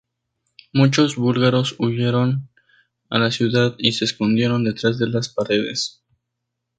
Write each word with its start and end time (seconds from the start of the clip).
Muchos 0.73 1.15
búlgaros 1.15 1.75
huyeron 1.77 2.49
a 3.11 3.19
la 3.19 3.29
ciudad 3.29 3.75
y 3.77 3.91
se 3.91 4.05
escondieron 4.05 4.63
detrás 4.63 4.97
de 4.97 5.05
las 5.07 5.29
paredes. 5.29 6.01